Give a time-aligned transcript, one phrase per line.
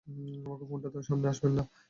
[0.45, 1.63] আমাকে ফোনটা দাও, সামনে আসবেন না।